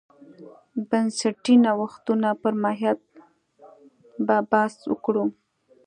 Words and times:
بنسټي 0.89 1.55
نوښتونو 1.63 2.29
پر 2.41 2.53
ماهیت 2.63 2.99
به 4.25 4.35
بحث 4.51 4.75
وکړو. 4.91 5.23